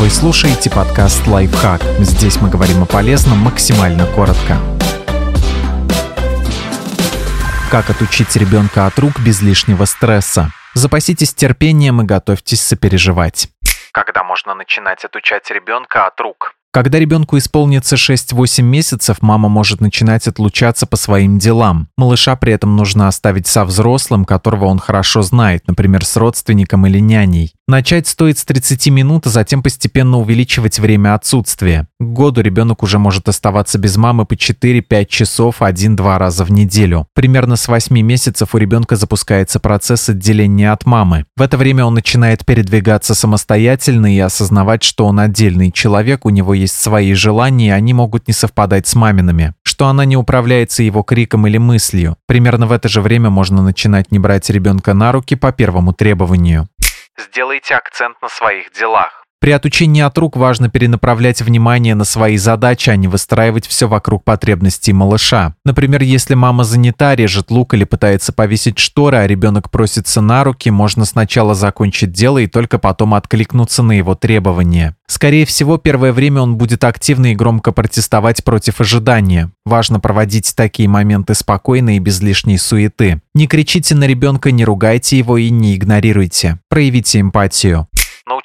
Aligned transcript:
Вы 0.00 0.10
слушаете 0.10 0.70
подкаст 0.70 1.26
«Лайфхак». 1.26 1.82
Здесь 1.98 2.40
мы 2.40 2.48
говорим 2.48 2.84
о 2.84 2.86
полезном 2.86 3.38
максимально 3.38 4.06
коротко. 4.06 4.56
Как 7.68 7.90
отучить 7.90 8.36
ребенка 8.36 8.86
от 8.86 8.96
рук 9.00 9.18
без 9.18 9.42
лишнего 9.42 9.86
стресса? 9.86 10.52
Запаситесь 10.74 11.34
терпением 11.34 12.00
и 12.00 12.04
готовьтесь 12.04 12.62
сопереживать. 12.62 13.48
Когда 13.90 14.22
можно 14.22 14.54
начинать 14.54 15.04
отучать 15.04 15.50
ребенка 15.50 16.06
от 16.06 16.20
рук? 16.20 16.52
Когда 16.70 17.00
ребенку 17.00 17.36
исполнится 17.36 17.96
6-8 17.96 18.62
месяцев, 18.62 19.16
мама 19.20 19.48
может 19.48 19.80
начинать 19.80 20.28
отлучаться 20.28 20.86
по 20.86 20.96
своим 20.96 21.40
делам. 21.40 21.88
Малыша 21.96 22.36
при 22.36 22.52
этом 22.52 22.76
нужно 22.76 23.08
оставить 23.08 23.48
со 23.48 23.64
взрослым, 23.64 24.24
которого 24.24 24.66
он 24.66 24.78
хорошо 24.78 25.22
знает, 25.22 25.66
например, 25.66 26.04
с 26.04 26.16
родственником 26.16 26.86
или 26.86 27.00
няней. 27.00 27.57
Начать 27.70 28.06
стоит 28.08 28.38
с 28.38 28.46
30 28.46 28.88
минут, 28.88 29.26
а 29.26 29.28
затем 29.28 29.62
постепенно 29.62 30.16
увеличивать 30.16 30.78
время 30.78 31.12
отсутствия. 31.12 31.86
К 32.00 32.02
году 32.02 32.40
ребенок 32.40 32.82
уже 32.82 32.98
может 32.98 33.28
оставаться 33.28 33.76
без 33.76 33.98
мамы 33.98 34.24
по 34.24 34.32
4-5 34.32 35.04
часов 35.04 35.60
1-2 35.60 36.16
раза 36.16 36.46
в 36.46 36.50
неделю. 36.50 37.06
Примерно 37.14 37.56
с 37.56 37.68
8 37.68 37.94
месяцев 38.00 38.54
у 38.54 38.58
ребенка 38.58 38.96
запускается 38.96 39.60
процесс 39.60 40.08
отделения 40.08 40.72
от 40.72 40.86
мамы. 40.86 41.26
В 41.36 41.42
это 41.42 41.58
время 41.58 41.84
он 41.84 41.92
начинает 41.92 42.46
передвигаться 42.46 43.14
самостоятельно 43.14 44.16
и 44.16 44.18
осознавать, 44.18 44.82
что 44.82 45.04
он 45.04 45.20
отдельный 45.20 45.70
человек, 45.70 46.24
у 46.24 46.30
него 46.30 46.54
есть 46.54 46.80
свои 46.80 47.12
желания, 47.12 47.66
и 47.66 47.72
они 47.72 47.92
могут 47.92 48.28
не 48.28 48.32
совпадать 48.32 48.86
с 48.86 48.94
мамиными. 48.94 49.52
Что 49.62 49.88
она 49.88 50.06
не 50.06 50.16
управляется 50.16 50.82
его 50.82 51.02
криком 51.02 51.46
или 51.46 51.58
мыслью. 51.58 52.16
Примерно 52.26 52.66
в 52.66 52.72
это 52.72 52.88
же 52.88 53.02
время 53.02 53.28
можно 53.28 53.60
начинать 53.60 54.10
не 54.10 54.18
брать 54.18 54.48
ребенка 54.48 54.94
на 54.94 55.12
руки 55.12 55.36
по 55.36 55.52
первому 55.52 55.92
требованию. 55.92 56.66
Сделайте 57.18 57.74
акцент 57.74 58.22
на 58.22 58.28
своих 58.28 58.70
делах. 58.70 59.17
При 59.40 59.52
отучении 59.52 60.02
от 60.02 60.18
рук 60.18 60.36
важно 60.36 60.68
перенаправлять 60.68 61.42
внимание 61.42 61.94
на 61.94 62.04
свои 62.04 62.36
задачи, 62.36 62.90
а 62.90 62.96
не 62.96 63.06
выстраивать 63.06 63.68
все 63.68 63.86
вокруг 63.86 64.24
потребностей 64.24 64.92
малыша. 64.92 65.54
Например, 65.64 66.02
если 66.02 66.34
мама 66.34 66.64
занята, 66.64 67.14
режет 67.14 67.50
лук 67.52 67.74
или 67.74 67.84
пытается 67.84 68.32
повесить 68.32 68.80
шторы, 68.80 69.18
а 69.18 69.26
ребенок 69.28 69.70
просится 69.70 70.20
на 70.20 70.42
руки, 70.42 70.70
можно 70.70 71.04
сначала 71.04 71.54
закончить 71.54 72.10
дело 72.10 72.38
и 72.38 72.48
только 72.48 72.78
потом 72.78 73.14
откликнуться 73.14 73.84
на 73.84 73.92
его 73.92 74.16
требования. 74.16 74.96
Скорее 75.06 75.46
всего, 75.46 75.78
первое 75.78 76.12
время 76.12 76.42
он 76.42 76.56
будет 76.56 76.82
активно 76.82 77.32
и 77.32 77.36
громко 77.36 77.70
протестовать 77.70 78.42
против 78.42 78.80
ожидания. 78.80 79.52
Важно 79.64 80.00
проводить 80.00 80.52
такие 80.56 80.88
моменты 80.88 81.34
спокойно 81.34 81.96
и 81.96 82.00
без 82.00 82.20
лишней 82.20 82.58
суеты. 82.58 83.22
Не 83.34 83.46
кричите 83.46 83.94
на 83.94 84.04
ребенка, 84.04 84.50
не 84.50 84.64
ругайте 84.64 85.16
его 85.16 85.38
и 85.38 85.48
не 85.48 85.76
игнорируйте. 85.76 86.58
Проявите 86.68 87.20
эмпатию. 87.20 87.88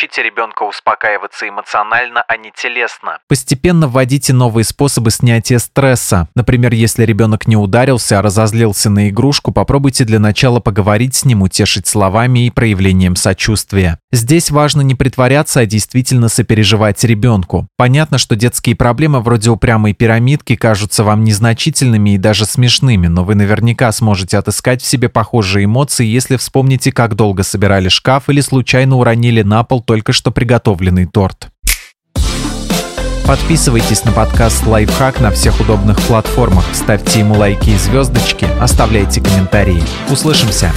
Научите 0.00 0.22
ребенка 0.22 0.62
успокаиваться 0.62 1.48
эмоционально, 1.48 2.22
а 2.28 2.36
не 2.36 2.52
телесно. 2.52 3.18
Постепенно 3.26 3.88
вводите 3.88 4.32
новые 4.32 4.64
способы 4.64 5.10
снятия 5.10 5.58
стресса. 5.58 6.28
Например, 6.36 6.72
если 6.72 7.04
ребенок 7.04 7.48
не 7.48 7.56
ударился, 7.56 8.16
а 8.16 8.22
разозлился 8.22 8.90
на 8.90 9.08
игрушку, 9.08 9.50
попробуйте 9.50 10.04
для 10.04 10.20
начала 10.20 10.60
поговорить 10.60 11.16
с 11.16 11.24
ним, 11.24 11.42
утешить 11.42 11.88
словами 11.88 12.46
и 12.46 12.50
проявлением 12.50 13.16
сочувствия. 13.16 13.98
Здесь 14.12 14.52
важно 14.52 14.82
не 14.82 14.94
притворяться, 14.94 15.60
а 15.60 15.66
действительно 15.66 16.28
сопереживать 16.28 17.02
ребенку. 17.02 17.66
Понятно, 17.76 18.18
что 18.18 18.36
детские 18.36 18.76
проблемы 18.76 19.20
вроде 19.20 19.50
упрямой 19.50 19.94
пирамидки 19.94 20.54
кажутся 20.54 21.02
вам 21.02 21.24
незначительными 21.24 22.10
и 22.10 22.18
даже 22.18 22.46
смешными, 22.46 23.08
но 23.08 23.24
вы 23.24 23.34
наверняка 23.34 23.90
сможете 23.90 24.38
отыскать 24.38 24.80
в 24.80 24.86
себе 24.86 25.08
похожие 25.08 25.64
эмоции, 25.64 26.06
если 26.06 26.36
вспомните, 26.36 26.92
как 26.92 27.16
долго 27.16 27.42
собирали 27.42 27.88
шкаф 27.88 28.28
или 28.28 28.40
случайно 28.40 28.96
уронили 28.96 29.42
на 29.42 29.64
пол 29.64 29.82
только 29.88 30.12
что 30.12 30.30
приготовленный 30.30 31.06
торт. 31.06 31.48
Подписывайтесь 33.26 34.04
на 34.04 34.12
подкаст 34.12 34.66
«Лайфхак» 34.66 35.20
на 35.20 35.30
всех 35.30 35.60
удобных 35.60 35.98
платформах, 36.02 36.64
ставьте 36.74 37.20
ему 37.20 37.34
лайки 37.34 37.70
и 37.70 37.76
звездочки, 37.78 38.46
оставляйте 38.60 39.22
комментарии. 39.22 39.82
Услышимся! 40.10 40.72